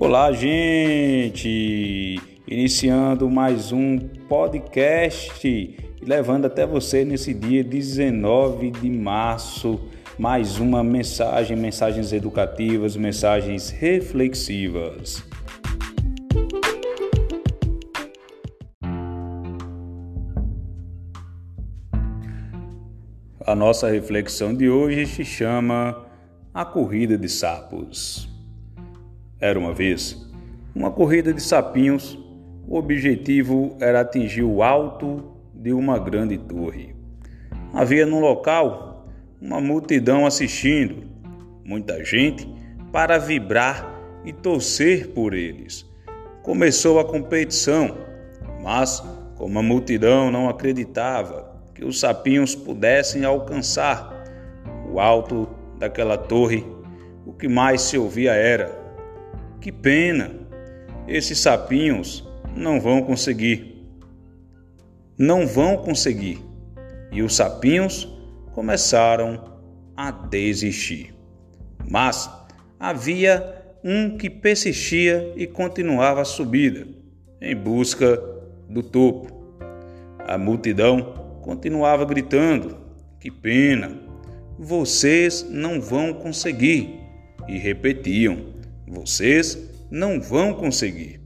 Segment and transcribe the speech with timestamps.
[0.00, 2.20] Olá, gente!
[2.46, 9.80] Iniciando mais um podcast levando até você nesse dia 19 de março
[10.16, 15.24] mais uma mensagem, mensagens educativas, mensagens reflexivas.
[23.44, 26.06] A nossa reflexão de hoje se chama
[26.54, 28.37] A Corrida de Sapos.
[29.40, 30.28] Era uma vez
[30.74, 32.18] uma corrida de sapinhos.
[32.66, 36.94] O objetivo era atingir o alto de uma grande torre.
[37.72, 39.08] Havia no local
[39.40, 41.04] uma multidão assistindo,
[41.64, 42.48] muita gente
[42.92, 45.86] para vibrar e torcer por eles.
[46.42, 47.96] Começou a competição,
[48.62, 49.02] mas
[49.36, 54.12] como a multidão não acreditava que os sapinhos pudessem alcançar
[54.92, 56.66] o alto daquela torre,
[57.24, 58.87] o que mais se ouvia era:
[59.60, 60.30] Que pena,
[61.06, 63.84] esses sapinhos não vão conseguir.
[65.18, 66.38] Não vão conseguir.
[67.10, 68.08] E os sapinhos
[68.52, 69.58] começaram
[69.96, 71.14] a desistir.
[71.90, 72.30] Mas
[72.78, 76.86] havia um que persistia e continuava a subida
[77.40, 78.20] em busca
[78.68, 79.32] do topo.
[80.18, 82.76] A multidão continuava gritando:
[83.18, 83.98] Que pena,
[84.58, 87.00] vocês não vão conseguir.
[87.48, 88.57] E repetiam:
[88.88, 89.58] Vocês
[89.90, 91.20] não vão conseguir.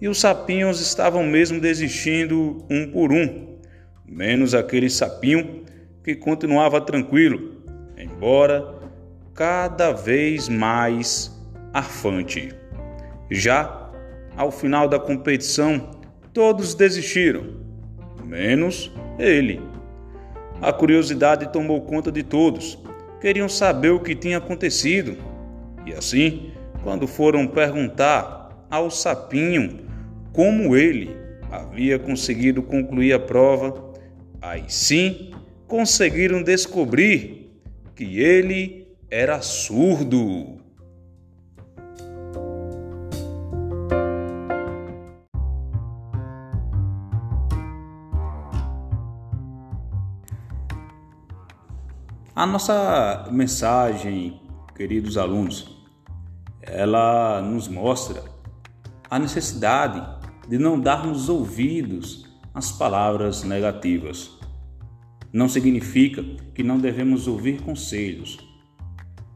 [0.00, 3.58] E os sapinhos estavam mesmo desistindo um por um,
[4.06, 5.64] menos aquele sapinho
[6.04, 7.62] que continuava tranquilo,
[7.96, 8.74] embora
[9.34, 11.36] cada vez mais
[11.72, 12.54] arfante.
[13.30, 13.90] Já
[14.36, 15.90] ao final da competição,
[16.32, 17.44] todos desistiram,
[18.24, 19.60] menos ele.
[20.60, 22.78] A curiosidade tomou conta de todos.
[23.20, 25.16] Queriam saber o que tinha acontecido.
[25.86, 29.86] E assim, quando foram perguntar ao sapinho
[30.32, 31.16] como ele
[31.50, 33.92] havia conseguido concluir a prova,
[34.40, 35.32] aí sim
[35.66, 37.50] conseguiram descobrir
[37.94, 40.58] que ele era surdo.
[52.34, 54.40] A nossa mensagem,
[54.76, 55.77] queridos alunos,
[56.70, 58.22] ela nos mostra
[59.10, 60.06] a necessidade
[60.48, 64.30] de não darmos ouvidos às palavras negativas.
[65.32, 66.22] Não significa
[66.54, 68.38] que não devemos ouvir conselhos.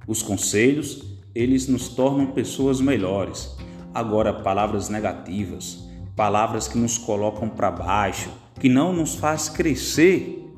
[0.07, 3.57] Os conselhos, eles nos tornam pessoas melhores.
[3.95, 10.51] Agora, palavras negativas, palavras que nos colocam para baixo, que não nos faz crescer,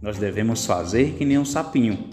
[0.00, 2.10] nós devemos fazer que nem um sapinho.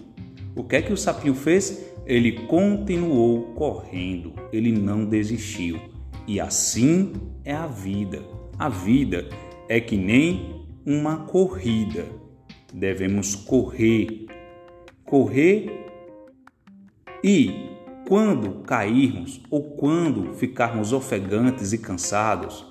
[0.55, 1.86] O que é que o sapinho fez?
[2.07, 5.79] Ele continuou correndo, ele não desistiu.
[6.25, 7.13] E assim
[7.43, 8.23] é a vida.
[8.57, 9.29] A vida
[9.69, 12.05] é que nem uma corrida.
[12.73, 14.25] Devemos correr,
[15.05, 15.85] correr
[17.23, 17.69] e
[18.07, 22.65] quando cairmos ou quando ficarmos ofegantes e cansados,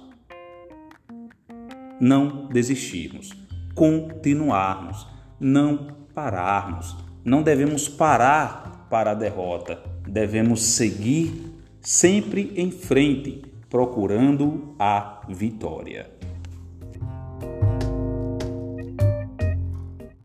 [2.01, 5.07] não desistirmos continuarmos,
[5.39, 6.97] não pararmos.
[7.23, 16.11] Não devemos parar para a derrota, devemos seguir sempre em frente, procurando a vitória.